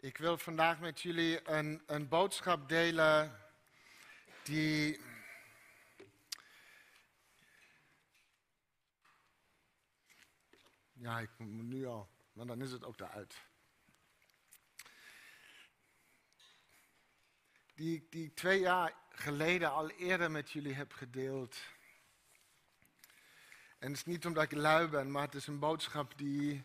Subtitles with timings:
[0.00, 3.40] Ik wil vandaag met jullie een, een boodschap delen
[4.42, 5.00] die.
[10.92, 13.44] Ja, ik moet nu al, maar dan is het ook eruit.
[17.74, 21.56] Die, die ik twee jaar geleden al eerder met jullie heb gedeeld.
[23.78, 26.64] En het is niet omdat ik lui ben, maar het is een boodschap die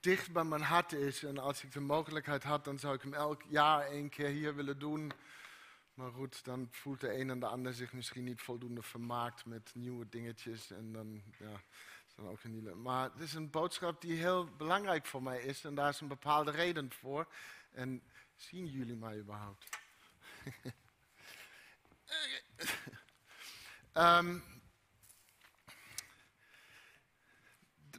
[0.00, 1.24] dicht bij mijn hart is.
[1.24, 4.54] En als ik de mogelijkheid had, dan zou ik hem elk jaar één keer hier
[4.54, 5.12] willen doen.
[5.94, 9.70] Maar goed, dan voelt de een en de ander zich misschien niet voldoende vermaakt met
[9.74, 10.70] nieuwe dingetjes.
[10.70, 11.60] En dan, ja,
[12.14, 15.64] dan ook een Maar het is een boodschap die heel belangrijk voor mij is.
[15.64, 17.26] En daar is een bepaalde reden voor.
[17.70, 18.02] En
[18.36, 19.68] zien jullie mij überhaupt?
[23.94, 24.44] um,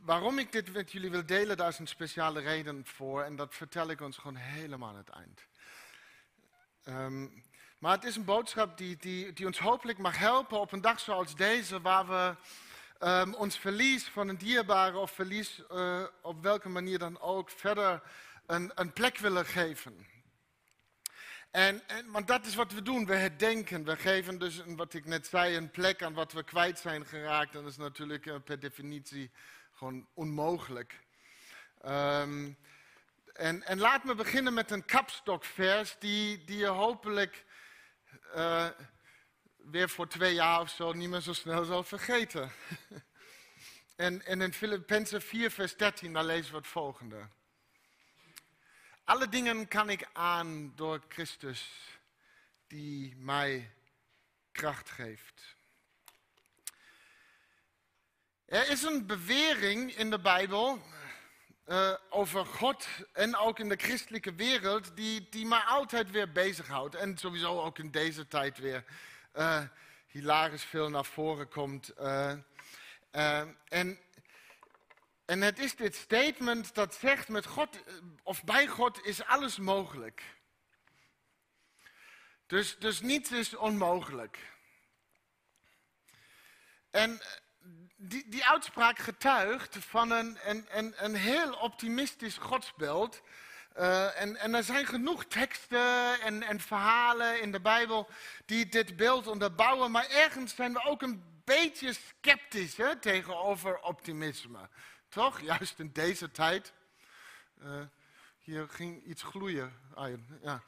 [0.02, 3.24] waarom ik dit met jullie wil delen, daar is een speciale reden voor.
[3.24, 5.48] En dat vertel ik ons gewoon helemaal aan het eind.
[6.86, 7.44] Um,
[7.80, 11.00] maar het is een boodschap die, die, die, ons hopelijk mag helpen op een dag
[11.00, 12.36] zoals deze, waar we
[13.08, 18.02] um, ons verlies van een dierbare of verlies uh, op welke manier dan ook verder
[18.46, 20.08] een, een plek willen geven.
[21.52, 23.84] En, en, want dat is wat we doen, we herdenken.
[23.84, 27.56] We geven dus, wat ik net zei, een plek aan wat we kwijt zijn geraakt.
[27.56, 29.32] En dat is natuurlijk uh, per definitie
[29.80, 31.00] gewoon onmogelijk.
[31.86, 32.58] Um,
[33.34, 37.46] en, en, laat me beginnen met een kapstokvers die, die je hopelijk
[38.36, 38.68] uh,
[39.58, 42.52] weer voor twee jaar of zo niet meer zo snel zal vergeten.
[43.96, 47.28] en, en in Filippenzen 4, vers 13, daar lezen we het volgende.
[49.04, 51.72] Alle dingen kan ik aan door Christus,
[52.68, 53.72] die mij
[54.52, 55.58] kracht geeft.
[58.50, 60.82] Er is een bewering in de Bijbel
[61.68, 66.96] uh, over God en ook in de christelijke wereld die, die mij altijd weer bezighoudt.
[66.96, 68.84] En sowieso ook in deze tijd weer
[69.36, 69.64] uh,
[70.08, 71.92] hilarisch veel naar voren komt.
[72.00, 72.34] Uh,
[73.12, 74.00] en,
[75.26, 77.84] en het is dit statement dat zegt met God
[78.24, 80.24] of bij God is alles mogelijk.
[82.48, 84.40] Dus, dus niets is onmogelijk.
[86.92, 87.22] En
[88.02, 93.22] die, die uitspraak getuigt van een, een, een, een heel optimistisch godsbeeld.
[93.78, 98.10] Uh, en, en, er zijn genoeg teksten en, en, verhalen in de Bijbel
[98.46, 104.70] die dit beeld onderbouwen, maar ergens zijn we ook een beetje sceptisch hè, tegenover optimisme.
[105.10, 105.42] Toch?
[105.42, 106.74] Juist in deze tijd.
[107.64, 107.82] Uh,
[108.40, 109.74] hier ging iets gloeien.
[110.42, 110.62] Ja.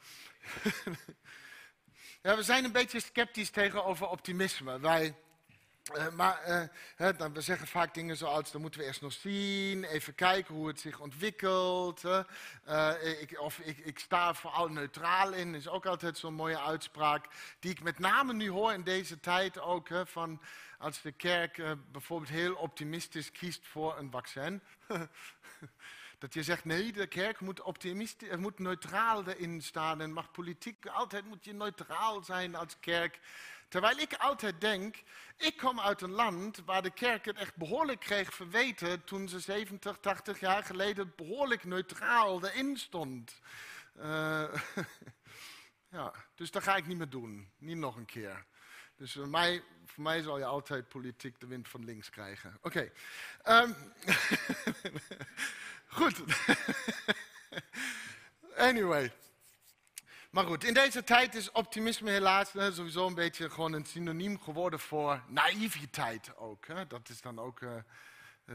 [2.22, 4.80] ja, we zijn een beetje sceptisch tegenover optimisme.
[4.80, 5.16] Wij
[5.96, 6.70] uh, maar
[7.16, 10.66] dan, we zeggen vaak dingen zoals, dan moeten we eerst nog zien, even kijken hoe
[10.66, 12.04] het zich ontwikkelt.
[12.04, 17.26] Uh, ik, of ik, ik sta vooral neutraal in, is ook altijd zo'n mooie uitspraak.
[17.58, 20.40] Die ik met name nu hoor in deze tijd ook, van
[20.78, 21.62] als de kerk
[21.92, 24.62] bijvoorbeeld heel optimistisch kiest voor een vaccin.
[26.22, 30.86] dat je zegt, nee, de kerk moet, optimistisch, moet neutraal erin staan en mag politiek,
[30.86, 33.20] altijd moet je neutraal zijn als kerk.
[33.72, 35.02] Terwijl ik altijd denk,
[35.36, 39.40] ik kom uit een land waar de kerk het echt behoorlijk kreeg verweten toen ze
[39.40, 43.40] 70, 80 jaar geleden behoorlijk neutraal erin stond.
[43.96, 44.54] Uh,
[45.96, 47.50] ja, dus dat ga ik niet meer doen.
[47.58, 48.44] Niet nog een keer.
[48.96, 52.58] Dus voor mij, voor mij zal je altijd politiek de wind van links krijgen.
[52.62, 52.90] Oké.
[53.48, 53.76] Um,
[55.98, 56.22] goed.
[58.68, 59.12] anyway.
[60.32, 64.80] Maar goed, in deze tijd is optimisme helaas sowieso een beetje gewoon een synoniem geworden
[64.80, 66.66] voor naïviteit ook.
[66.88, 67.70] Dat is dan ook uh,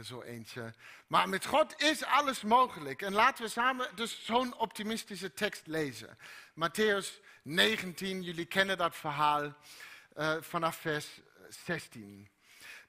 [0.02, 0.74] zo eentje.
[1.08, 3.02] Maar met God is alles mogelijk.
[3.02, 6.18] En laten we samen dus zo'n optimistische tekst lezen.
[6.54, 9.56] Matthäus 19, jullie kennen dat verhaal
[10.16, 11.08] uh, vanaf vers
[11.50, 12.30] 16.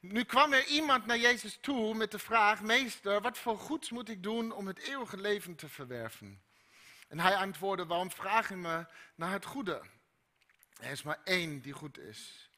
[0.00, 4.08] Nu kwam er iemand naar Jezus toe met de vraag: Meester, wat voor goeds moet
[4.08, 6.47] ik doen om het eeuwige leven te verwerven?
[7.08, 9.82] En hij antwoordde, waarom vraag je me naar het goede?
[10.80, 12.50] Er is maar één die goed is.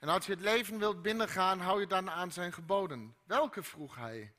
[0.00, 3.16] En als je het leven wilt binnengaan, hou je dan aan zijn geboden.
[3.24, 4.32] Welke vroeg hij?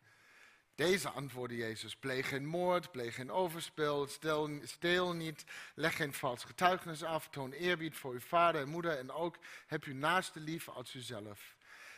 [0.75, 5.43] Deze antwoordde Jezus, pleeg geen moord, pleeg geen overspel, stel, steel niet,
[5.75, 9.37] leg geen vals getuigenis af, toon eerbied voor uw vader en moeder en ook
[9.67, 11.55] heb uw naaste lief als uzelf.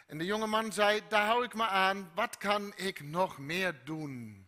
[0.08, 3.82] En de jonge man zei, daar hou ik me aan, wat kan ik nog meer
[3.84, 4.48] doen?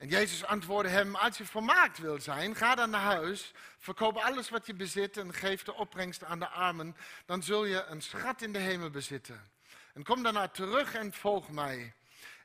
[0.00, 4.48] En Jezus antwoordde hem, als je vermaakt wil zijn, ga dan naar huis, verkoop alles
[4.48, 6.96] wat je bezit en geef de opbrengst aan de armen.
[7.26, 9.50] Dan zul je een schat in de hemel bezitten.
[9.94, 11.94] En kom daarna terug en volg mij.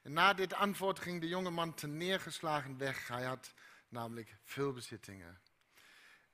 [0.04, 3.08] En na dit antwoord ging de jonge man te neergeslagen weg.
[3.08, 3.54] Hij had
[3.90, 5.40] namelijk veel bezittingen.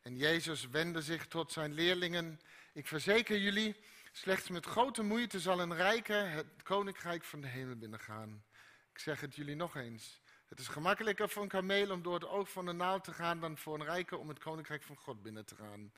[0.01, 2.39] En Jezus wendde zich tot zijn leerlingen.
[2.73, 3.75] Ik verzeker jullie,
[4.11, 8.43] slechts met grote moeite zal een rijke het koninkrijk van de hemel binnengaan.
[8.93, 10.20] Ik zeg het jullie nog eens.
[10.51, 13.39] Het is gemakkelijker voor een kameel om door het oog van de naald te gaan
[13.39, 15.93] dan voor een rijke om het koninkrijk van God binnen te gaan.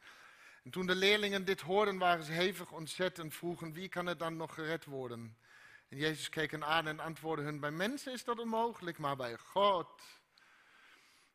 [0.64, 4.18] En toen de leerlingen dit hoorden, waren ze hevig ontzet en vroegen: wie kan er
[4.18, 5.38] dan nog gered worden?
[5.88, 9.38] En Jezus keek hen aan en antwoordde hun: bij mensen is dat onmogelijk, maar bij
[9.38, 10.02] God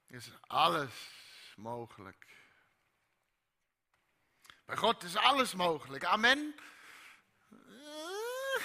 [0.07, 1.11] is alles
[1.57, 2.27] mogelijk.
[4.65, 6.05] Bij God is alles mogelijk.
[6.05, 6.55] Amen.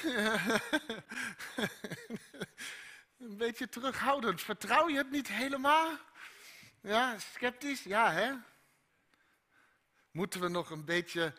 [3.24, 4.42] Een beetje terughoudend.
[4.42, 5.98] Vertrouw je het niet helemaal?
[6.82, 7.84] Ja, sceptisch?
[7.84, 8.34] Ja, hè?
[10.12, 11.34] Moeten we nog een beetje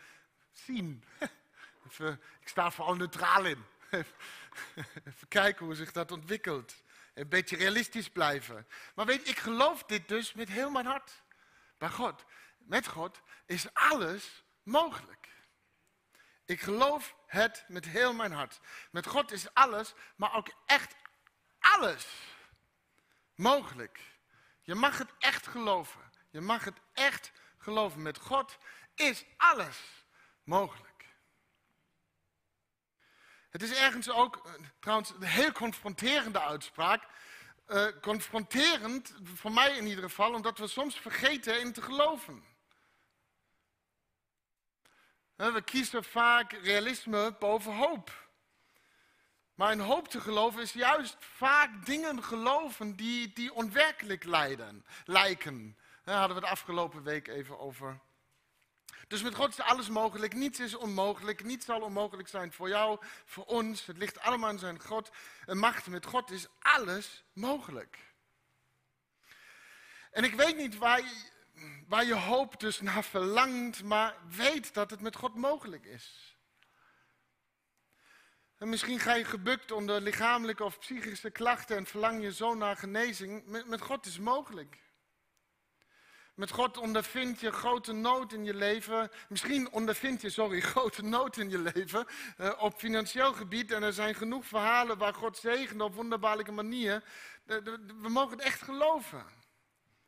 [0.53, 1.05] zien?
[2.41, 3.65] Ik sta vooral neutraal in.
[5.05, 6.75] Even kijken hoe zich dat ontwikkelt.
[7.15, 8.67] Een beetje realistisch blijven.
[8.95, 11.23] Maar weet, ik geloof dit dus met heel mijn hart.
[11.79, 12.25] Bij God,
[12.59, 15.29] met God is alles mogelijk.
[16.45, 18.61] Ik geloof het met heel mijn hart.
[18.91, 20.95] Met God is alles, maar ook echt
[21.79, 22.07] alles
[23.35, 24.01] mogelijk.
[24.63, 26.01] Je mag het echt geloven.
[26.31, 28.03] Je mag het echt geloven.
[28.03, 28.59] Met God
[28.95, 29.81] is alles
[30.45, 30.93] mogelijk.
[33.51, 37.07] Het is ergens ook, eh, trouwens, een heel confronterende uitspraak.
[37.69, 42.45] Uh, confronterend, voor mij in ieder geval, omdat we soms vergeten in te geloven.
[45.37, 48.24] We kiezen vaak realisme boven hoop.
[49.55, 55.77] Maar in hoop te geloven is juist vaak dingen geloven die, die onwerkelijk lijden, lijken.
[56.05, 58.01] Daar hadden we de afgelopen week even over.
[59.09, 62.99] Dus met God is alles mogelijk, niets is onmogelijk, niets zal onmogelijk zijn voor jou,
[63.25, 63.87] voor ons.
[63.87, 65.11] Het ligt allemaal in zijn God.
[65.47, 67.99] En macht met God is alles mogelijk.
[70.11, 71.31] En ik weet niet waar je,
[71.89, 76.34] waar je hoop dus naar verlangt, maar weet dat het met God mogelijk is.
[78.59, 82.77] En misschien ga je gebukt onder lichamelijke of psychische klachten en verlang je zo naar
[82.77, 83.47] genezing.
[83.67, 84.79] Met, God is mogelijk.
[86.35, 89.11] Met God ondervind je grote nood in je leven.
[89.29, 92.07] Misschien ondervind je, sorry, grote nood in je leven
[92.39, 93.73] uh, op financieel gebied.
[93.73, 97.03] En er zijn genoeg verhalen waar God zegent op wonderbaarlijke manier.
[98.01, 99.27] we mogen het echt geloven.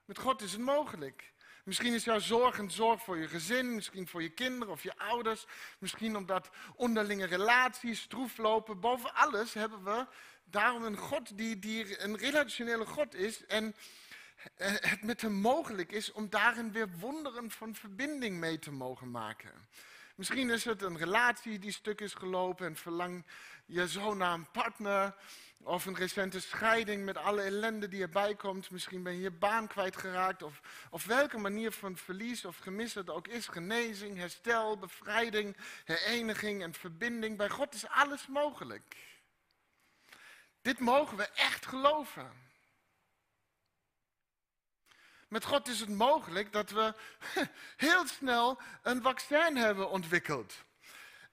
[0.04, 1.32] Met God is het mogelijk.
[1.66, 4.96] Misschien is jouw zorg een zorg voor je gezin, misschien voor je kinderen of je
[4.96, 5.46] ouders.
[5.78, 8.80] Misschien omdat onderlinge relaties stroef lopen.
[8.80, 10.06] Boven alles hebben we
[10.44, 13.46] daarom een God die, die een relationele God is.
[13.46, 13.74] En
[14.80, 19.52] het met hem mogelijk is om daarin weer wonderen van verbinding mee te mogen maken.
[20.14, 23.24] Misschien is het een relatie die stuk is gelopen en verlang
[23.64, 25.14] je zo naar een partner.
[25.62, 28.70] Of een recente scheiding met alle ellende die erbij komt.
[28.70, 30.42] Misschien ben je je baan kwijtgeraakt.
[30.42, 30.60] Of,
[30.90, 33.46] of welke manier van verlies of gemis het ook is.
[33.46, 37.36] Genezing, herstel, bevrijding, hereniging en verbinding.
[37.36, 38.96] Bij God is alles mogelijk.
[40.62, 42.32] Dit mogen we echt geloven.
[45.28, 46.94] Met God is het mogelijk dat we
[47.76, 50.54] heel snel een vaccin hebben ontwikkeld.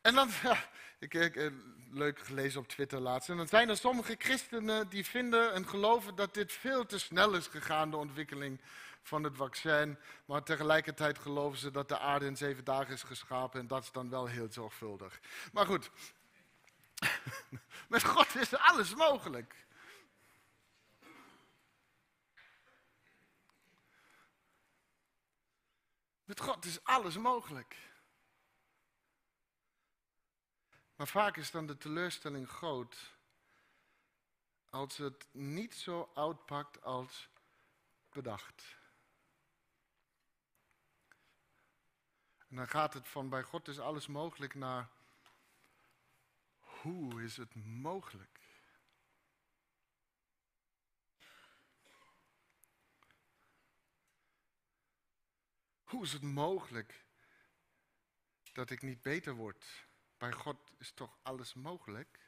[0.01, 0.29] En dan,
[0.99, 1.51] ik, ik, eh,
[1.93, 3.29] leuk gelezen op Twitter laatst.
[3.29, 7.33] En dan zijn er sommige christenen die vinden en geloven dat dit veel te snel
[7.33, 8.59] is gegaan, de ontwikkeling
[9.01, 9.97] van het vaccin.
[10.25, 13.91] Maar tegelijkertijd geloven ze dat de aarde in zeven dagen is geschapen en dat is
[13.91, 15.19] dan wel heel zorgvuldig.
[15.51, 15.89] Maar goed,
[17.89, 19.55] met God is alles mogelijk.
[26.25, 27.75] Met God is alles mogelijk.
[30.95, 33.15] Maar vaak is dan de teleurstelling groot
[34.69, 37.29] als het niet zo uitpakt als
[38.09, 38.77] bedacht.
[42.47, 44.89] En dan gaat het van bij God is alles mogelijk naar
[46.59, 48.39] hoe is het mogelijk?
[55.83, 57.05] Hoe is het mogelijk
[58.53, 59.87] dat ik niet beter word?
[60.23, 62.19] Bij God is toch alles mogelijk?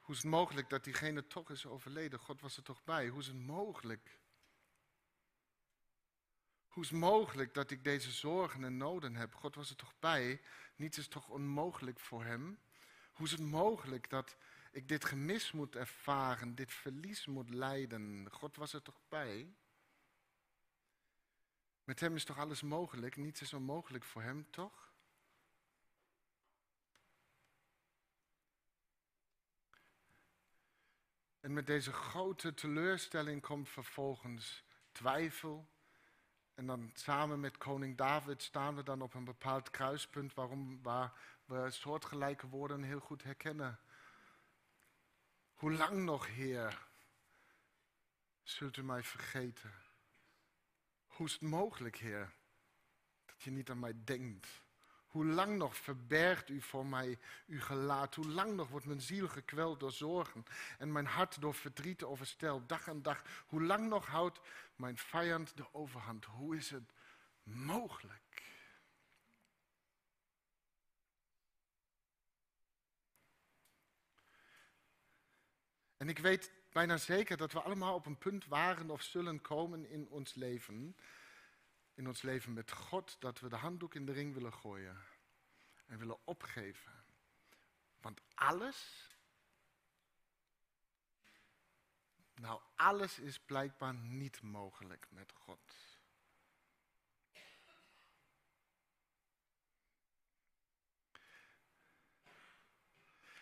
[0.00, 2.18] Hoe is het mogelijk dat diegene toch is overleden?
[2.18, 3.08] God was er toch bij?
[3.08, 4.18] Hoe is het mogelijk?
[6.68, 9.34] Hoe is het mogelijk dat ik deze zorgen en noden heb?
[9.34, 10.40] God was er toch bij?
[10.76, 12.58] Niets is toch onmogelijk voor hem?
[13.12, 14.36] Hoe is het mogelijk dat
[14.72, 18.30] ik dit gemis moet ervaren, dit verlies moet lijden?
[18.30, 19.54] God was er toch bij?
[21.88, 23.16] Met hem is toch alles mogelijk?
[23.16, 24.92] Niets is onmogelijk voor hem, toch?
[31.40, 35.68] En met deze grote teleurstelling komt vervolgens twijfel.
[36.54, 41.12] En dan samen met koning David staan we dan op een bepaald kruispunt waarom, waar
[41.44, 43.80] we soortgelijke woorden heel goed herkennen.
[45.54, 46.86] Hoe lang nog, Heer,
[48.42, 49.87] zult u mij vergeten?
[51.18, 52.32] Hoe is het mogelijk, Heer,
[53.26, 54.62] dat je niet aan mij denkt?
[55.06, 58.14] Hoe lang nog verbergt u voor mij uw gelaat?
[58.14, 60.44] Hoe lang nog wordt mijn ziel gekweld door zorgen
[60.78, 63.22] en mijn hart door verdriet oversteld, dag aan dag?
[63.46, 64.40] Hoe lang nog houdt
[64.76, 66.24] mijn vijand de overhand?
[66.24, 66.92] Hoe is het
[67.42, 68.42] mogelijk?
[75.96, 79.90] En ik weet bijna zeker dat we allemaal op een punt waren of zullen komen
[79.90, 80.96] in ons leven,
[81.94, 84.96] in ons leven met God, dat we de handdoek in de ring willen gooien
[85.86, 86.92] en willen opgeven.
[88.00, 89.08] Want alles,
[92.34, 95.74] nou alles is blijkbaar niet mogelijk met God.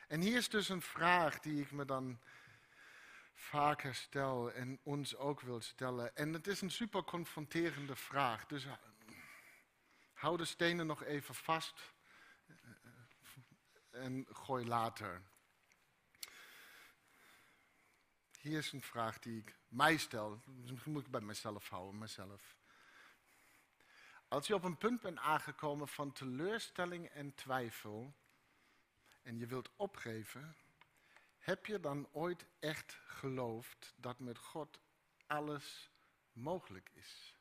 [0.09, 2.19] En hier is dus een vraag die ik me dan
[3.47, 6.17] vaker stel en ons ook wil stellen.
[6.17, 8.47] En het is een super confronterende vraag.
[8.47, 8.73] Dus eh,
[10.13, 11.93] hou de stenen nog even vast
[12.47, 15.23] eh, en gooi later.
[18.41, 20.41] Hier is een vraag die ik mij stel.
[20.45, 22.57] Misschien moet ik bij mezelf houden, mezelf.
[24.29, 28.15] Als je op een punt bent aangekomen van teleurstelling en twijfel
[29.23, 30.57] en je wilt opgeven,
[31.47, 34.81] heb je dan ooit echt geloofd dat met God
[35.27, 35.91] alles
[36.33, 37.35] mogelijk is?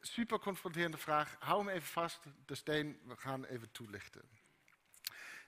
[0.00, 1.36] Super confronterende vraag.
[1.38, 3.00] Hou hem even vast, de steen.
[3.04, 4.22] We gaan even toelichten.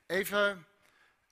[0.07, 0.67] Even,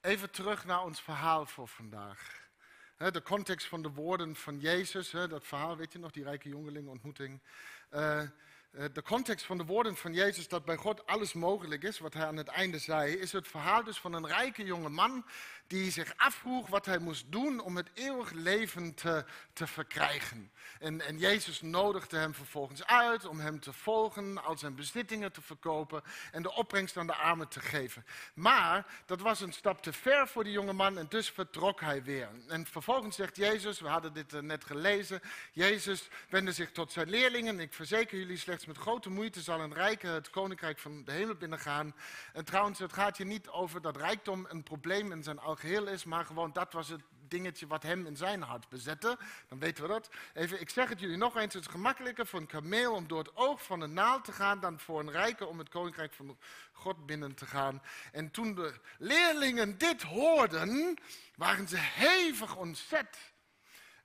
[0.01, 2.49] even terug naar ons verhaal voor vandaag.
[2.97, 6.89] De context van de woorden van Jezus, dat verhaal, weet je nog, die rijke jongeling
[6.89, 7.43] ontmoeting.
[7.89, 8.29] Eh,
[8.71, 12.27] de context van de woorden van Jezus dat bij God alles mogelijk is, wat hij
[12.27, 15.25] aan het einde zei, is het verhaal dus van een rijke jonge man
[15.71, 20.51] die zich afvroeg wat hij moest doen om het eeuwig leven te, te verkrijgen.
[20.79, 25.43] En, en Jezus nodigde hem vervolgens uit om hem te volgen, al zijn bezittingen te
[25.43, 28.05] verkopen en de opbrengst aan de armen te geven.
[28.35, 32.03] Maar dat was een stap te ver voor die jonge man en dus vertrok hij
[32.03, 32.29] weer.
[32.49, 35.21] En vervolgens zegt Jezus, we hadden dit eh, net gelezen,
[35.53, 39.75] Jezus wendde zich tot zijn leerlingen, ik verzeker jullie slechts met grote moeite zal een
[39.75, 41.95] rijke het koninkrijk van de hemel binnengaan.
[42.33, 45.87] En trouwens, het gaat hier niet over dat rijkdom een probleem in zijn algemeen geheel
[45.87, 49.19] is, maar gewoon dat was het dingetje wat hem in zijn hart bezette.
[49.49, 50.11] Dan weten we dat.
[50.35, 53.19] Even, ik zeg het jullie nog eens, het is gemakkelijker voor een kameel om door
[53.19, 56.39] het oog van een naald te gaan dan voor een rijke om het koninkrijk van
[56.73, 57.83] God binnen te gaan.
[58.13, 60.99] En toen de leerlingen dit hoorden,
[61.37, 63.33] waren ze hevig ontzet.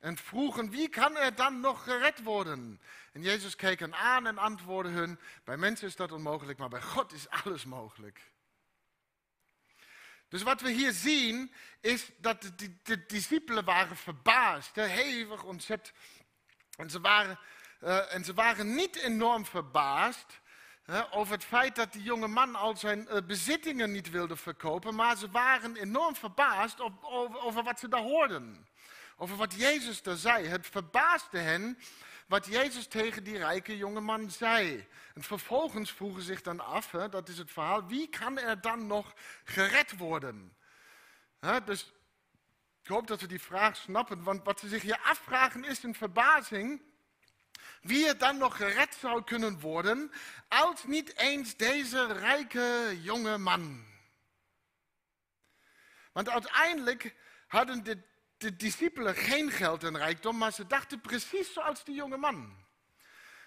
[0.00, 2.80] En vroegen, wie kan er dan nog gered worden?
[3.12, 6.82] En Jezus keek hen aan en antwoordde hun, bij mensen is dat onmogelijk, maar bij
[6.82, 8.20] God is alles mogelijk.
[10.28, 15.92] Dus wat we hier zien is dat de, discipelen waren verbaasd, hevig ontzet.
[16.76, 17.38] En ze waren,
[18.10, 20.40] en ze waren niet enorm verbaasd
[21.10, 25.16] over het feit dat die jonge man al zijn uh, bezittingen niet wilde verkopen, maar
[25.16, 28.66] ze waren enorm verbaasd op, over wat ze daar hoorden.
[29.16, 30.46] Over wat Jezus daar zei.
[30.46, 31.78] Het verbaasde hen
[32.26, 34.86] wat Jezus tegen die rijke jonge man zei.
[35.14, 38.86] En vervolgens vroegen zich dan af, hè, dat is het verhaal, wie kan er dan
[38.86, 40.56] nog gered worden?
[41.40, 41.92] Hè, dus
[42.82, 45.94] ik hoop dat we die vraag snappen, want wat ze zich hier afvragen is een
[45.94, 46.82] verbazing.
[47.82, 50.12] Wie er dan nog gered zou kunnen worden,
[50.48, 53.84] als niet eens deze rijke jonge man.
[56.12, 57.14] Want uiteindelijk
[57.46, 58.02] hadden de
[58.38, 62.64] de discipelen geen geld en rijkdom, maar ze dachten precies zoals die jonge man.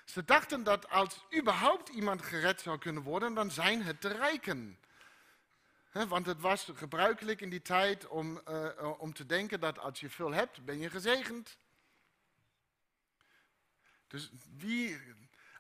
[0.06, 4.80] Ze dachten dat als überhaupt iemand gered zou kunnen worden, dan zijn het de rijken.
[5.92, 10.10] want het was gebruikelijk in die tijd om, uh, om te denken dat als je
[10.10, 11.58] veel hebt, ben je gezegend.
[14.08, 15.02] Dus wie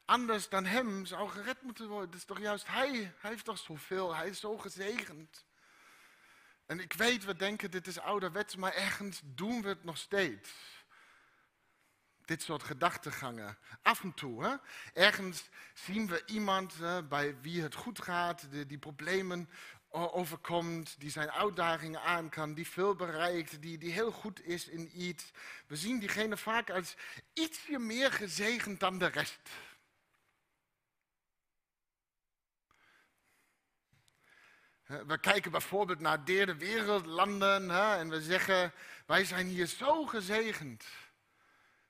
[0.05, 2.09] anders dan hem zou gered moeten worden?
[2.09, 3.13] Dat is toch juist hij?
[3.17, 5.45] Hij heeft toch zoveel, hij is zo gezegend.
[6.69, 10.49] En ik weet, we denken dit is ouderwets, maar ergens doen we het nog steeds.
[12.25, 13.57] Dit soort gedachtegangen.
[13.81, 14.43] Af en toe.
[14.43, 14.55] Hè?
[14.93, 16.73] Ergens zien we iemand
[17.09, 19.49] bij wie het goed gaat, die, die problemen
[19.89, 25.01] overkomt, die zijn uitdagingen aan kan, die veel bereikt, die, die heel goed is in
[25.01, 25.31] iets.
[25.67, 26.95] We zien diegene vaak als
[27.33, 29.49] ietsje meer gezegend dan de rest.
[34.89, 38.74] We kijken bijvoorbeeld naar derde wereldlanden hè, en we zeggen,
[39.05, 40.86] wij zijn hier zo gezegend.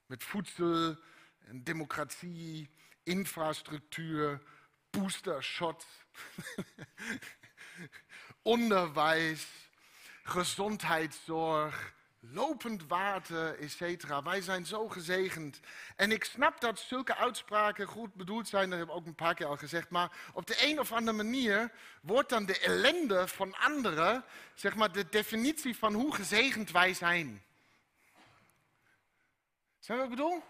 [0.05, 0.97] Met voedsel
[1.39, 2.69] en democratie,
[3.03, 4.41] infrastructuur,
[4.89, 5.85] boostershot,
[8.41, 9.47] onderwijs,
[10.23, 14.05] gezondheidszorg, lopend water, etc.
[14.23, 15.59] Wij zijn zo gezegend.
[15.95, 19.35] En ik snap dat zulke uitspraken goed bedoeld zijn, dat heb ik ook een paar
[19.35, 19.89] keer al gezegd.
[19.89, 21.71] Maar op de een of andere manier
[22.01, 24.23] wordt dan de ellende van anderen,
[24.53, 27.43] zeg maar, de definitie van hoe gezegend wij zijn.
[29.79, 30.43] Zijn we wat ik bedoel?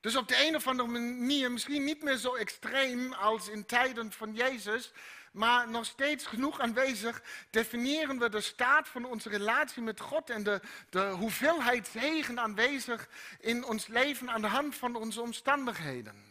[0.00, 4.12] Dus op de een of andere manier, misschien niet meer zo extreem als in tijden
[4.12, 4.92] van Jezus,
[5.32, 10.42] maar nog steeds genoeg aanwezig, definiëren we de staat van onze relatie met God en
[10.42, 10.60] de,
[10.90, 13.08] de hoeveelheid zegen aanwezig
[13.40, 16.30] in ons leven aan de hand van onze omstandigheden.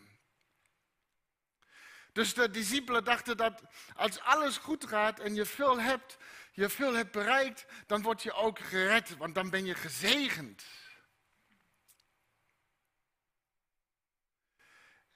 [2.12, 3.62] Dus de discipelen dachten dat
[3.96, 6.18] als alles goed gaat en je veel hebt,
[6.52, 10.64] je veel hebt bereikt, dan word je ook gered, want dan ben je gezegend.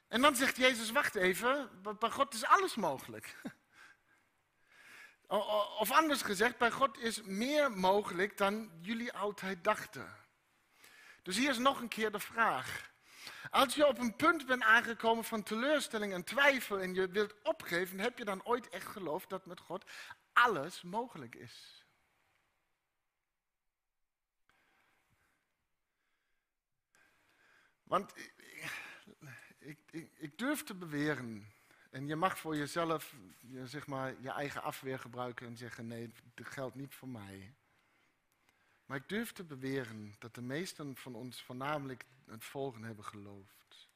[0.08, 3.36] En dan zegt Jezus, wacht even, bij God is alles mogelijk.
[5.28, 10.16] Of anders gezegd, bij God is meer mogelijk dan jullie altijd dachten.
[11.24, 12.94] Dus hier is nog een keer de vraag.
[13.50, 18.00] Als je op een punt bent aangekomen van teleurstelling en twijfel en je wilt opgeven,
[18.00, 19.92] heb je dan ooit echt geloofd dat met God
[20.34, 21.86] alles mogelijk is?
[27.84, 28.18] Want
[29.60, 31.54] ik, ik, ik durf te beweren
[31.96, 36.12] en je mag voor jezelf je, zeg maar, je eigen afweer gebruiken en zeggen: nee,
[36.34, 37.54] dat geldt niet voor mij.
[38.86, 43.90] Maar ik durf te beweren dat de meesten van ons voornamelijk het volgende hebben geloofd.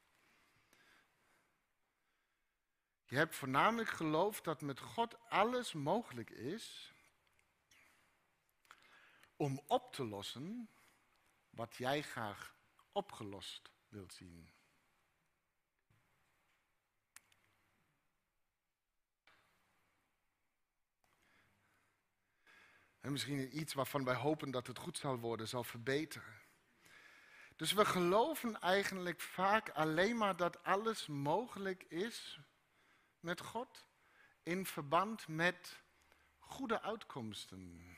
[3.05, 6.93] Je hebt voornamelijk geloofd dat met God alles mogelijk is
[9.35, 10.69] om op te lossen
[11.49, 12.55] wat jij graag
[12.91, 14.58] opgelost wilt zien.
[23.09, 26.41] En misschien iets waarvan wij hopen dat het goed zal worden, zal verbeteren.
[27.55, 32.39] Dus we geloven eigenlijk vaak alleen maar dat alles mogelijk is
[33.19, 33.85] met God
[34.43, 35.81] in verband met
[36.39, 37.97] goede uitkomsten.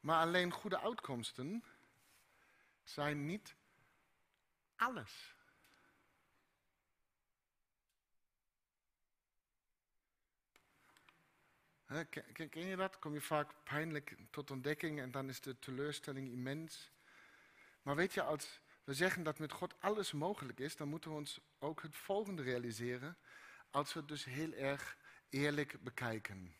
[0.00, 1.64] Maar alleen goede uitkomsten
[2.82, 3.54] zijn niet
[4.76, 5.35] alles.
[12.32, 12.98] Ken, je dat?
[12.98, 16.90] Kom je vaak pijnlijk tot ontdekking en dan is de teleurstelling immens.
[17.82, 21.16] Maar weet je, als we zeggen dat met God alles mogelijk is, dan moeten we
[21.16, 23.16] ons ook het volgende realiseren.
[23.70, 24.96] Als we het dus heel erg
[25.28, 26.54] eerlijk bekijken.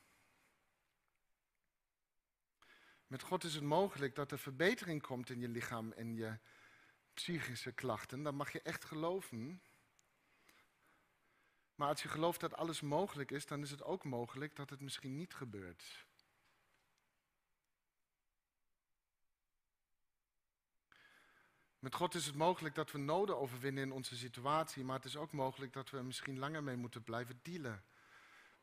[3.07, 6.39] Met God is het mogelijk dat er verbetering komt in je lichaam en je
[7.15, 8.23] psychische klachten.
[8.23, 9.63] Dan mag je echt geloven.
[11.77, 14.81] Maar als je gelooft dat alles mogelijk is, dan is het ook mogelijk dat het
[14.81, 16.07] misschien niet gebeurt.
[21.79, 25.17] Met God is het mogelijk dat we noden overwinnen in onze situatie, maar het is
[25.17, 27.85] ook mogelijk dat we er misschien langer mee moeten blijven dealen.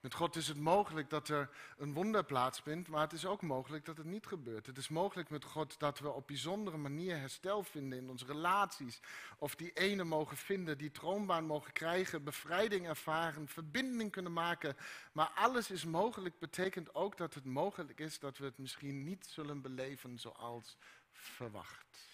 [0.03, 3.85] Met God is het mogelijk dat er een wonder plaatsvindt, maar het is ook mogelijk
[3.85, 4.65] dat het niet gebeurt.
[4.65, 8.99] Het is mogelijk met God dat we op bijzondere manier herstel vinden in onze relaties.
[9.37, 14.75] Of die ene mogen vinden, die troombaan mogen krijgen, bevrijding ervaren, verbinding kunnen maken.
[15.11, 19.25] Maar alles is mogelijk, betekent ook dat het mogelijk is dat we het misschien niet
[19.25, 20.77] zullen beleven zoals
[21.11, 22.12] verwacht.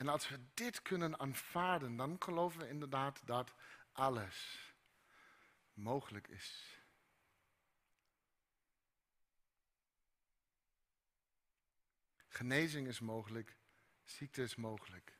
[0.00, 3.54] En als we dit kunnen aanvaarden, dan geloven we inderdaad dat
[3.92, 4.72] alles
[5.72, 6.78] mogelijk is.
[12.28, 13.56] Genezing is mogelijk,
[14.02, 15.18] ziekte is mogelijk,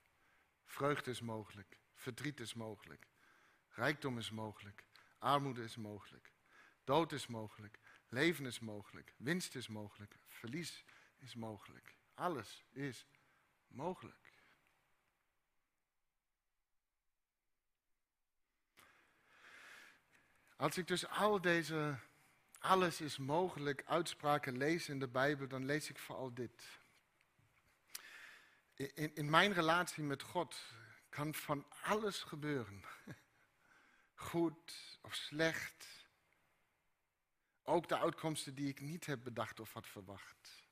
[0.65, 3.07] vreugde is mogelijk, verdriet is mogelijk,
[3.69, 4.85] rijkdom is mogelijk,
[5.19, 6.33] armoede is mogelijk,
[6.85, 10.85] dood is mogelijk, leven is mogelijk, winst is mogelijk, verlies
[11.19, 11.97] is mogelijk.
[12.15, 13.07] Alles is
[13.67, 14.20] mogelijk.
[20.61, 21.99] Als ik dus al deze,
[22.59, 26.65] alles is mogelijk, uitspraken lees in de Bijbel, dan lees ik vooral dit.
[28.75, 30.57] In, in mijn relatie met God
[31.09, 32.85] kan van alles gebeuren.
[34.15, 35.87] Goed of slecht.
[37.63, 40.69] Ook de uitkomsten die ik niet heb bedacht of had verwacht.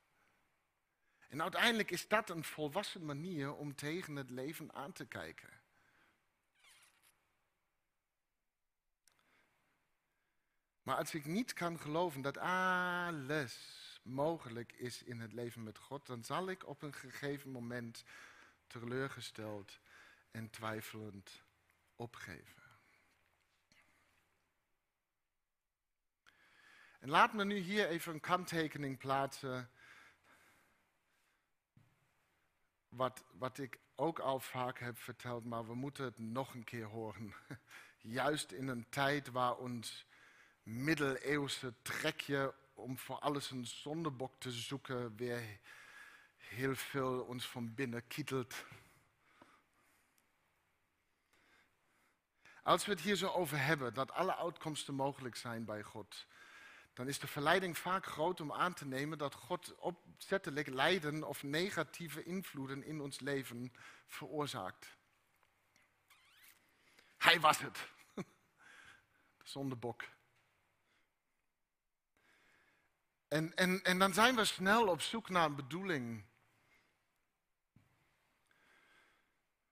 [1.29, 5.58] En uiteindelijk is dat een volwassen manier om tegen het leven aan te kijken.
[10.89, 13.57] Maar als ik niet kan geloven dat alles
[14.03, 18.05] mogelijk is in het leven met God, dan zal ik op een gegeven moment
[18.67, 19.81] teleurgesteld
[20.31, 21.45] en twijfelend
[21.97, 22.63] opgeven.
[26.99, 29.71] En laat me nu hier even een kanttekening plaatsen.
[32.89, 36.87] Wat, wat ik ook al vaak heb verteld, maar we moeten het nog een keer
[36.87, 37.35] horen.
[37.99, 40.08] Juist in een tijd waar ons
[40.69, 45.61] middeleeuwse trekje om voor alles een zondebok te zoeken weer
[46.37, 48.65] heel veel ons van binnen kietelt.
[52.63, 56.27] Als we het hier zo over hebben, dat alle uitkomsten mogelijk zijn bij God,
[56.93, 61.43] dan is de verleiding vaak groot om aan te nemen dat God opzettelijk lijden of
[61.43, 63.73] negatieve invloeden in ons leven
[64.07, 64.97] veroorzaakt.
[67.17, 67.89] Hij was het.
[69.39, 70.05] De zondebok.
[73.29, 76.25] En, en, en dan zijn we snel op zoek naar een bedoeling.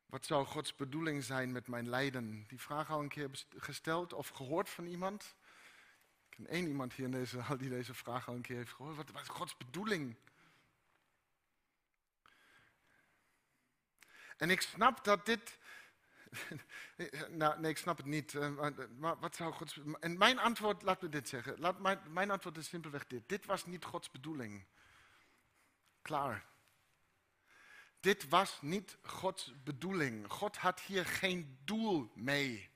[0.06, 2.44] Wat zou Gods bedoeling zijn met mijn lijden?
[2.46, 5.34] Die vraag al een keer gesteld of gehoord van iemand.
[6.28, 8.72] Ik ken één iemand hier in deze zaal die deze vraag al een keer heeft
[8.72, 8.96] gehoord.
[8.96, 10.16] Wat, wat is Gods bedoeling?
[14.36, 15.58] En ik snap dat dit
[17.30, 18.34] nou, nee, ik snap het niet.
[18.34, 18.48] Eh,
[18.98, 19.80] maar, wat zou Gods...
[20.00, 21.58] En mijn antwoord, laat me dit zeggen.
[21.58, 23.28] Laat, mijn, mijn antwoord is simpelweg dit.
[23.28, 24.64] Dit was niet Gods bedoeling.
[26.02, 26.44] Klaar.
[28.00, 30.32] Dit was niet Gods bedoeling.
[30.32, 32.70] God had hier geen doel mee.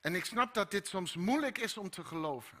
[0.00, 2.58] En ik snap dat dit soms moeilijk is om te geloven.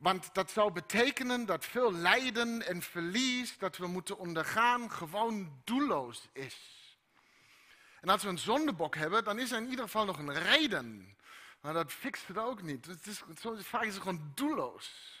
[0.00, 6.28] Want dat zou betekenen dat veel lijden en verlies dat we moeten ondergaan gewoon doelloos
[6.32, 6.56] is.
[8.00, 11.16] En als we een zondebok hebben, dan is er in ieder geval nog een reden.
[11.60, 12.86] Maar dat fixt het ook niet.
[12.86, 13.22] Het is,
[13.58, 15.18] vaak is het gewoon doelloos.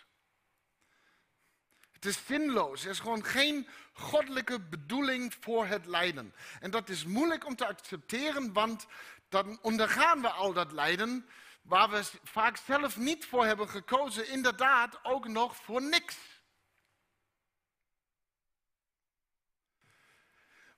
[1.92, 2.84] Het is zinloos.
[2.84, 6.34] Er is gewoon geen goddelijke bedoeling voor het lijden.
[6.60, 8.86] En dat is moeilijk om te accepteren, want
[9.28, 11.28] dan ondergaan we al dat lijden
[11.62, 16.16] waar we vaak zelf niet voor hebben gekozen, inderdaad ook nog voor niks.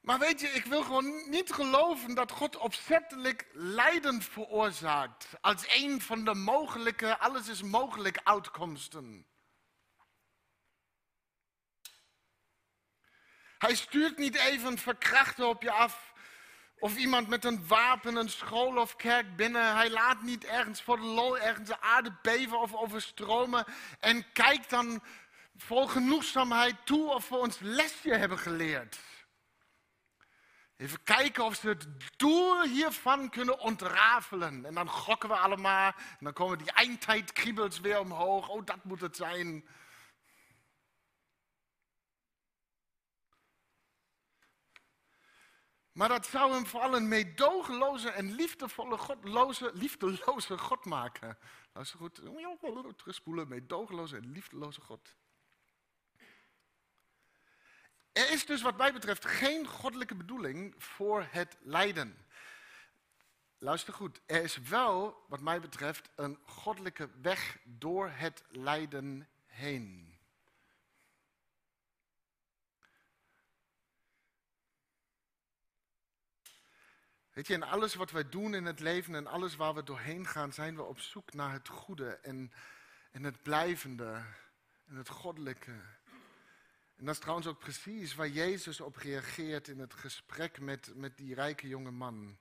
[0.01, 6.01] Maar weet je, ik wil gewoon niet geloven dat God opzettelijk lijden veroorzaakt als een
[6.01, 9.27] van de mogelijke, alles is mogelijk uitkomsten.
[13.59, 16.12] Hij stuurt niet even verkrachten op je af
[16.83, 19.75] of iemand met een wapen een school of kerk binnen.
[19.75, 23.65] Hij laat niet ergens voor de lol ergens de aarde beven of overstromen.
[24.01, 25.03] En kijkt dan
[25.57, 28.99] vol genoegzaamheid toe of we ons lesje hebben geleerd.
[30.77, 34.65] Even kijken of ze het doel hiervan kunnen ontrafelen.
[34.65, 35.93] En dan gokken we allemaal.
[35.97, 38.49] En dan komen die eindtijdkriebels weer omhoog.
[38.49, 39.65] Oh, dat moet het zijn.
[46.03, 51.39] Maar dat zou hem vooral een meedogenloze en liefdevolle, godloze, liefdeloze God maken.
[51.73, 52.15] Luister goed,
[52.97, 55.17] terugspoelen, meedogenloze en liefdeloze God.
[58.13, 62.27] Er is dus wat mij betreft geen goddelijke bedoeling voor het lijden.
[63.59, 70.12] Luister goed, er is wel, wat mij betreft, een goddelijke weg door het lijden heen.
[77.33, 80.27] Weet je, in alles wat wij doen in het leven en alles waar we doorheen
[80.27, 82.53] gaan, zijn we op zoek naar het goede en,
[83.11, 84.25] en het blijvende
[84.87, 85.71] en het goddelijke.
[86.97, 91.17] En dat is trouwens ook precies waar Jezus op reageert in het gesprek met, met
[91.17, 92.39] die rijke jonge man.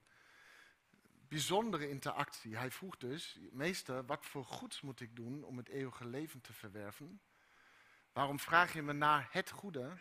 [1.27, 2.57] Bijzondere interactie.
[2.57, 6.53] Hij vroeg dus, meester, wat voor goeds moet ik doen om het eeuwige leven te
[6.53, 7.21] verwerven?
[8.13, 9.97] Waarom vraag je me naar het goede?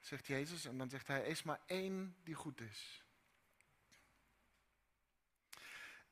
[0.00, 3.04] Zegt Jezus en dan zegt hij, er is maar één die goed is.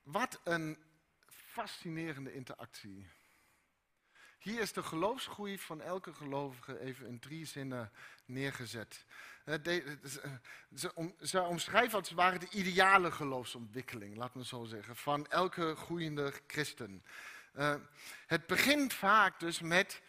[0.03, 0.79] Wat een
[1.29, 3.07] fascinerende interactie.
[4.38, 7.92] Hier is de geloofsgroei van elke gelovige even in drie zinnen
[8.24, 9.05] neergezet.
[11.22, 16.33] Ze omschrijven als het ware de ideale geloofsontwikkeling, laat me zo zeggen, van elke groeiende
[16.46, 17.05] christen.
[17.53, 17.74] Eh,
[18.27, 20.03] het begint vaak dus met,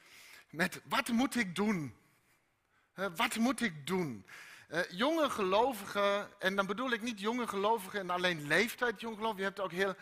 [0.50, 1.96] met wat moet ik doen?
[3.16, 4.26] Wat moet ik doen?
[4.70, 9.44] Uh, jonge gelovigen, en dan bedoel ik niet jonge gelovigen en alleen leeftijd jong gelovigen.
[9.44, 9.96] Je hebt ook heel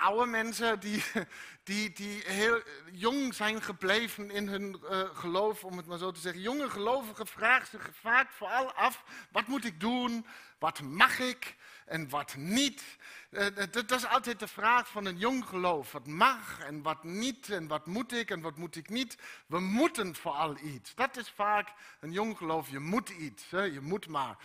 [0.00, 1.04] oude mensen die,
[1.64, 6.20] die, die heel jong zijn gebleven in hun uh, geloof, om het maar zo te
[6.20, 6.42] zeggen.
[6.42, 10.26] Jonge gelovigen vragen zich vaak vooral af, wat moet ik doen,
[10.58, 11.56] wat mag ik
[11.90, 12.82] en wat niet.
[13.30, 15.92] Uh, dat is altijd de vraag van een jong geloof.
[15.92, 19.16] Wat mag en wat niet en wat moet ik en wat moet ik niet.
[19.46, 20.94] We moeten vooral iets.
[20.94, 21.68] Dat is vaak
[22.00, 22.70] een jong geloof.
[22.70, 24.36] Je moet iets, je moet maar.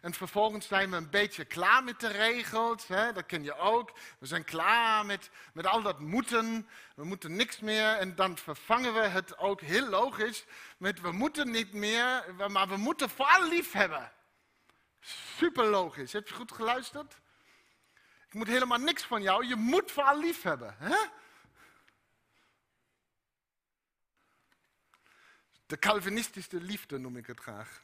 [0.00, 2.86] En vervolgens zijn we een beetje klaar met de regels.
[2.86, 3.92] Dat ken je ook.
[4.18, 6.68] We zijn klaar met, met al dat moeten.
[6.94, 7.96] We moeten niks meer.
[7.96, 10.44] En dan vervangen we het ook heel logisch
[10.76, 14.12] met we moeten niet meer, maar we moeten vooral lief hebben.
[15.00, 16.12] Super logisch.
[16.12, 17.20] Heb je goed geluisterd?
[18.26, 19.46] Ik moet helemaal niks van jou.
[19.46, 20.76] Je moet vooral lief hebben.
[20.78, 20.96] Hè?
[25.66, 27.80] De Calvinistische liefde noem ik het graag.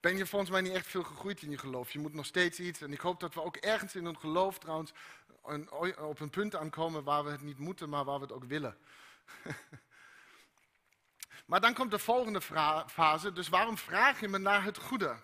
[0.00, 1.90] Ben je volgens mij niet echt veel gegroeid in je geloof?
[1.90, 2.80] Je moet nog steeds iets.
[2.80, 4.92] En ik hoop dat we ook ergens in ons geloof trouwens
[5.98, 8.78] op een punt aankomen waar we het niet moeten, maar waar we het ook willen.
[11.46, 12.40] maar dan komt de volgende
[12.86, 13.32] fase.
[13.32, 15.16] Dus waarom vraag je me naar het goede?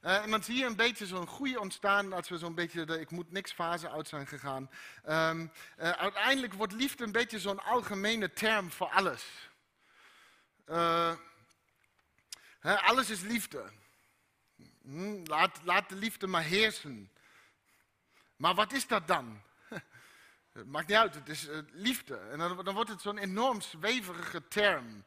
[0.00, 3.10] En dan zie je een beetje zo'n groei ontstaan als we zo'n beetje de ik
[3.10, 4.70] moet niks fase uit zijn gegaan.
[5.08, 9.24] Um, uh, uiteindelijk wordt liefde een beetje zo'n algemene term voor alles.
[10.66, 11.12] Uh,
[12.60, 13.64] alles is liefde.
[14.82, 17.10] Hm, laat, laat de liefde maar heersen.
[18.36, 19.42] Maar wat is dat dan?
[20.52, 22.16] Het maakt niet uit, het is liefde.
[22.16, 25.04] En dan, dan wordt het zo'n enorm zweverige term.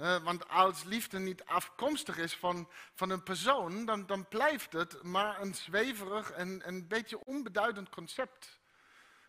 [0.00, 5.02] Uh, want als liefde niet afkomstig is van, van een persoon, dan, dan blijft het
[5.02, 8.58] maar een zweverig en een beetje onbeduidend concept.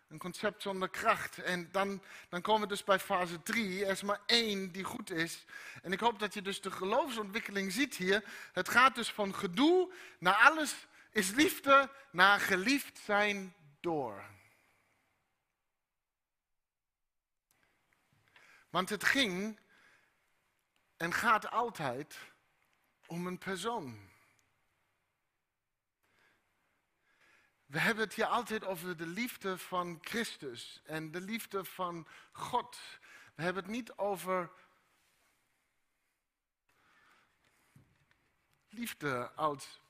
[0.08, 1.38] Een concept zonder kracht.
[1.38, 3.84] En dan, dan komen we dus bij fase 3.
[3.84, 5.44] Er is maar één die goed is.
[5.82, 8.24] En ik hoop dat je dus de geloofsontwikkeling ziet hier.
[8.52, 14.24] Het gaat dus van gedoe naar alles is liefde, naar geliefd zijn door.
[18.70, 19.58] Want het ging
[21.00, 22.18] en gaat altijd
[23.06, 24.08] om een persoon.
[27.66, 32.78] We hebben het hier altijd over de liefde van Christus en de liefde van God.
[33.34, 34.50] We hebben het niet over
[38.68, 39.80] liefde als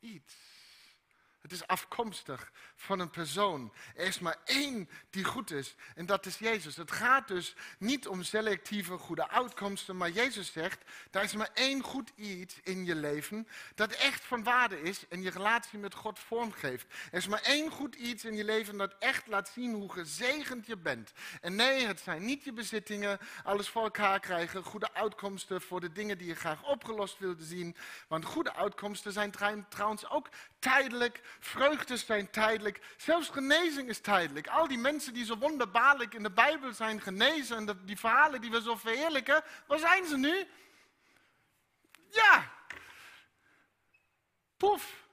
[0.00, 0.61] iets.
[1.42, 3.72] Het is afkomstig van een persoon.
[3.96, 6.76] Er is maar één die goed is en dat is Jezus.
[6.76, 11.82] Het gaat dus niet om selectieve goede uitkomsten, maar Jezus zegt, er is maar één
[11.82, 16.18] goed iets in je leven dat echt van waarde is en je relatie met God
[16.18, 16.86] vormgeeft.
[17.10, 20.66] Er is maar één goed iets in je leven dat echt laat zien hoe gezegend
[20.66, 21.12] je bent.
[21.40, 25.92] En nee, het zijn niet je bezittingen, alles voor elkaar krijgen, goede uitkomsten voor de
[25.92, 27.76] dingen die je graag opgelost wilde zien.
[28.08, 29.30] Want goede uitkomsten zijn
[29.68, 30.28] trouwens ook
[30.62, 34.46] tijdelijk, vreugdes zijn tijdelijk, zelfs genezing is tijdelijk.
[34.46, 38.50] Al die mensen die zo wonderbaarlijk in de Bijbel zijn genezen en die verhalen die
[38.50, 40.46] we zo verheerlijken, waar zijn ze nu?
[42.08, 42.52] Ja,
[44.56, 45.06] poef,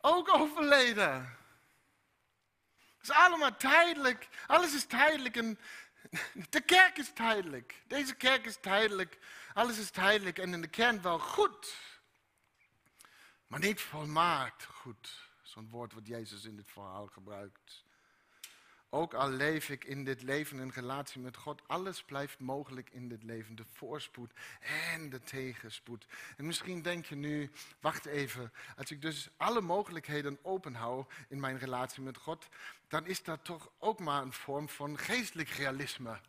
[0.00, 1.38] ook overleden.
[2.98, 5.58] Het is allemaal tijdelijk, alles is tijdelijk en
[6.50, 7.82] de kerk is tijdelijk.
[7.86, 9.18] Deze kerk is tijdelijk,
[9.54, 11.74] alles is tijdelijk en in de kern wel goed.
[13.54, 15.30] Maar niet volmaakt goed.
[15.42, 17.84] Zo'n woord wat Jezus in dit verhaal gebruikt.
[18.88, 23.08] Ook al leef ik in dit leven in relatie met God, alles blijft mogelijk in
[23.08, 23.54] dit leven.
[23.54, 24.32] De voorspoed
[24.92, 26.06] en de tegenspoed.
[26.36, 31.58] En misschien denk je nu, wacht even, als ik dus alle mogelijkheden openhoud in mijn
[31.58, 32.48] relatie met God,
[32.88, 36.20] dan is dat toch ook maar een vorm van geestelijk realisme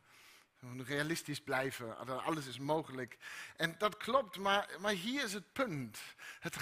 [0.73, 1.97] realistisch blijven.
[2.23, 3.17] Alles is mogelijk.
[3.55, 5.99] En dat klopt, maar, maar hier is het punt.
[6.39, 6.55] Het,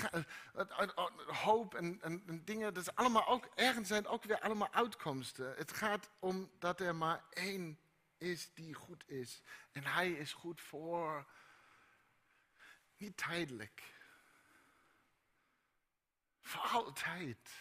[1.27, 5.53] hoop en, en, en, dingen, dat is allemaal ook, ergens zijn ook weer allemaal uitkomsten.
[5.55, 7.79] Het gaat om dat er maar één
[8.17, 9.41] is die goed is.
[9.71, 11.27] En hij is goed voor,
[12.97, 13.83] niet tijdelijk.
[16.41, 17.51] Voor altijd.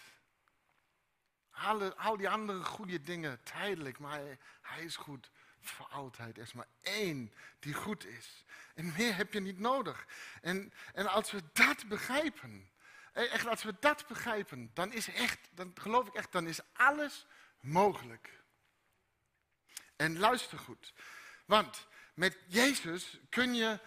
[1.51, 4.21] Al, al die andere goede dingen, tijdelijk, maar
[4.61, 5.31] hij is goed
[5.63, 6.39] voor altijd.
[6.39, 8.45] Er maar één die goed is.
[8.75, 10.07] En meer heb je niet nodig.
[10.41, 12.71] En, en als we dat begrijpen,
[13.13, 16.61] eh, echt als we dat begrijpen, dan is echt, dan geloof ik echt, dan is
[16.73, 17.27] alles
[17.61, 18.41] mogelijk.
[19.97, 20.95] En luister goed.
[21.47, 23.79] Want met Jezus kun je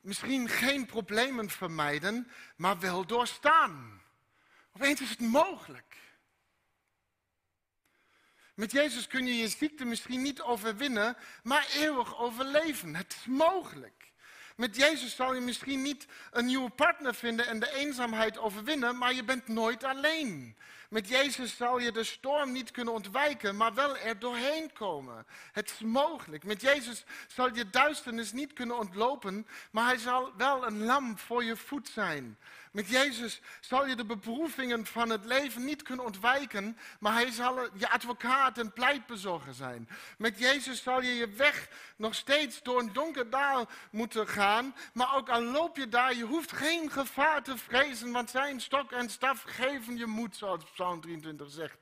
[0.00, 4.02] misschien geen problemen vermijden, maar wel doorstaan.
[4.72, 5.96] Opeens is het mogelijk.
[8.60, 12.94] Met Jezus kun je je ziekte misschien niet overwinnen, maar eeuwig overleven.
[12.94, 14.10] Het is mogelijk.
[14.56, 19.14] Met Jezus zal je misschien niet een nieuwe partner vinden en de eenzaamheid overwinnen, maar
[19.14, 20.56] je bent nooit alleen.
[20.88, 25.26] Met Jezus zal je de storm niet kunnen ontwijken, maar wel er doorheen komen.
[25.52, 26.44] Het is mogelijk.
[26.44, 31.44] Met Jezus zal je duisternis niet kunnen ontlopen, maar hij zal wel een lamp voor
[31.44, 32.38] je voet zijn.
[32.70, 37.58] Met Jezus zal je de beproevingen van het leven niet kunnen ontwijken, maar hij zal
[37.74, 39.88] je advocaat en pleitbezorger zijn.
[40.18, 45.14] Met Jezus zal je je weg nog steeds door een donker daal moeten gaan, maar
[45.16, 49.10] ook al loop je daar, je hoeft geen gevaar te vrezen, want zijn stok en
[49.10, 51.78] staf geven je moed, zoals Psalm 23 zegt.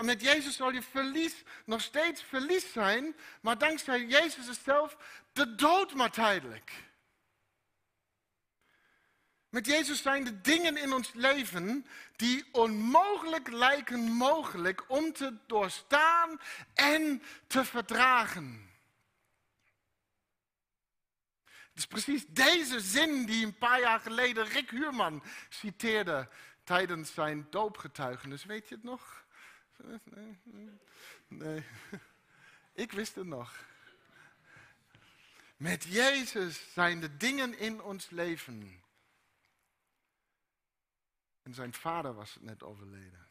[0.00, 4.96] Met Jezus zal je verlies nog steeds verlies zijn, maar dankzij Jezus zelf
[5.32, 6.72] de dood maar tijdelijk.
[9.48, 16.40] Met Jezus zijn de dingen in ons leven die onmogelijk lijken mogelijk om te doorstaan
[16.74, 18.70] en te verdragen.
[21.44, 26.28] Het is precies deze zin die een paar jaar geleden Rick Huurman citeerde
[26.64, 28.44] tijdens zijn doopgetuigenis.
[28.44, 29.24] Weet je het nog?
[31.28, 31.64] Nee.
[32.74, 33.54] Ik wist het nog.
[35.56, 38.84] Met Jezus zijn de dingen in ons leven
[41.46, 43.26] en zijn vader was net overleden.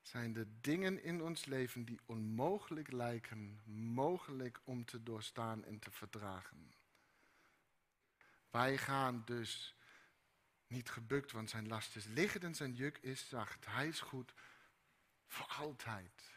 [0.00, 3.60] Zijn de dingen in ons leven die onmogelijk lijken,
[3.94, 6.74] mogelijk om te doorstaan en te verdragen.
[8.50, 9.74] Wij gaan dus
[10.66, 13.66] niet gebukt, want zijn last is licht en zijn juk is zacht.
[13.66, 14.34] Hij is goed
[15.26, 16.35] voor altijd.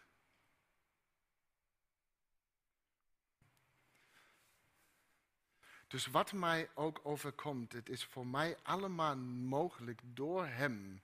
[5.89, 11.01] Dus wat mij ook overkomt, het is voor mij allemaal mogelijk door Hem.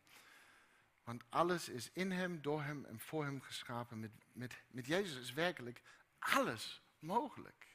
[1.03, 3.99] Want alles is in Hem, door Hem en voor Hem geschapen.
[3.99, 5.81] Met, met, met Jezus is werkelijk
[6.19, 7.67] alles mogelijk.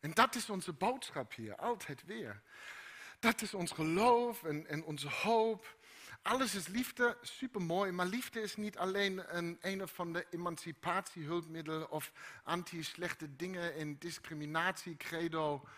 [0.00, 2.42] En dat is onze boodschap hier, altijd weer.
[3.18, 5.76] Dat is ons geloof en, en onze hoop.
[6.24, 12.12] Alles is liefde, supermooi, maar liefde is niet alleen een, een van de emancipatiehulpmiddelen of
[12.44, 15.68] anti-slechte dingen in discriminatie, credo.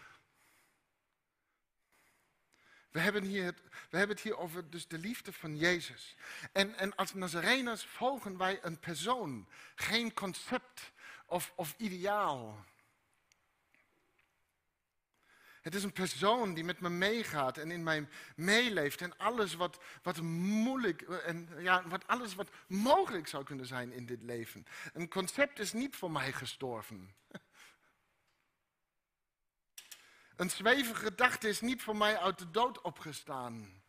[2.91, 6.17] We hebben, hier het, we hebben het hier over dus de liefde van Jezus.
[6.53, 10.93] En, en als Nazareners volgen wij een persoon, geen concept
[11.27, 12.65] of, of ideaal.
[15.67, 19.01] Het is een persoon die met me meegaat en in mij meeleeft.
[19.01, 24.07] En alles wat, wat moeilijk en ja, wat, alles wat mogelijk zou kunnen zijn in
[24.07, 24.67] dit leven.
[24.93, 27.15] Een concept is niet voor mij gestorven.
[30.37, 33.83] Een zwevige gedachte is niet voor mij uit de dood opgestaan.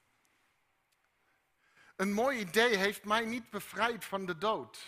[1.95, 4.85] Een mooi idee heeft mij niet bevrijd van de dood.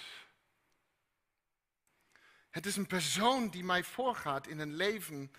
[2.49, 5.31] Het is een persoon die mij voorgaat in een leven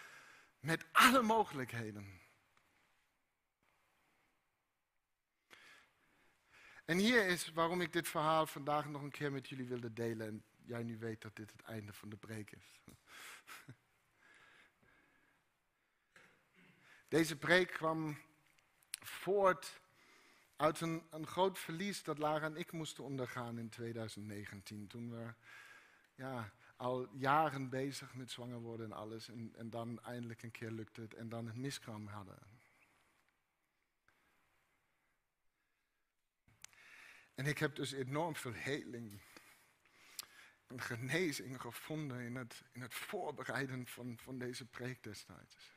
[0.61, 2.21] met alle mogelijkheden.
[6.85, 10.27] En hier is waarom ik dit verhaal vandaag nog een keer met jullie wilde delen.
[10.27, 12.81] En jij nu weet dat dit het einde van de preek is.
[17.09, 18.19] Deze preek kwam
[19.01, 19.81] voort
[20.57, 24.87] uit een, een groot verlies dat Lara en ik moesten ondergaan in 2019.
[24.87, 25.35] Toen we
[26.15, 29.29] ja, al jaren bezig met zwanger worden en alles.
[29.29, 32.39] En, en dan eindelijk een keer lukte het en dan het miskraam hadden.
[37.35, 39.21] En ik heb dus enorm veel heling
[40.67, 45.75] en genezing gevonden in het, in het voorbereiden van, van deze preek destijds.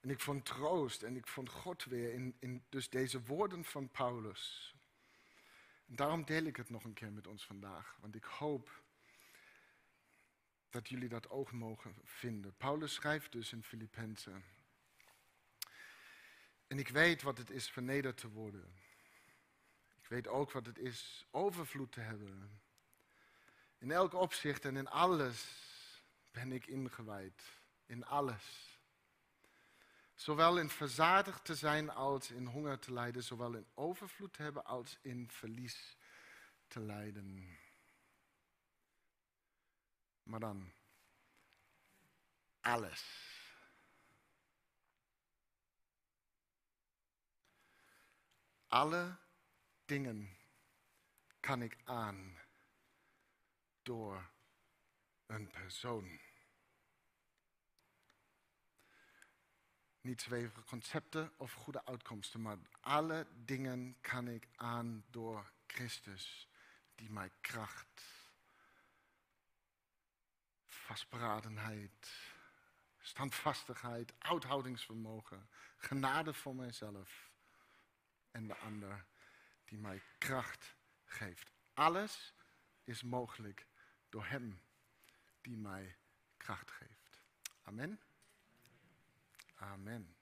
[0.00, 3.90] En ik vond troost en ik vond God weer in, in dus deze woorden van
[3.90, 4.74] Paulus.
[5.90, 8.82] Daarom deel ik het nog een keer met ons vandaag, want ik hoop
[10.70, 12.56] dat jullie dat ook mogen vinden.
[12.56, 14.44] Paulus schrijft dus in Filippenzen.
[16.66, 18.74] En ik weet wat het is vernederd te worden.
[20.00, 22.60] Ik weet ook wat het is overvloed te hebben.
[23.78, 25.46] In elk opzicht en in alles
[26.30, 27.42] ben ik ingewijd.
[27.86, 28.77] In alles.
[30.18, 33.22] Zowel in verzadigd te zijn als in honger te lijden.
[33.22, 35.96] Zowel in overvloed te hebben als in verlies
[36.66, 37.58] te lijden.
[40.22, 40.72] Maar dan
[42.60, 43.04] alles.
[48.66, 49.16] Alle
[49.84, 50.36] dingen
[51.40, 52.38] kan ik aan
[53.82, 54.30] door
[55.26, 56.27] een persoon.
[60.08, 66.48] Niet zwevige concepten of goede uitkomsten, maar alle dingen kan ik aan door Christus,
[66.94, 68.02] die mij kracht,
[70.64, 72.10] vastberadenheid,
[72.98, 77.30] standvastigheid, uithoudingsvermogen, genade voor mijzelf
[78.30, 79.04] en de ander
[79.64, 81.52] die mij kracht geeft.
[81.74, 82.34] Alles
[82.84, 83.66] is mogelijk
[84.08, 84.62] door Hem
[85.40, 85.96] die mij
[86.36, 87.22] kracht geeft.
[87.62, 88.00] Amen.
[89.62, 90.17] Amen.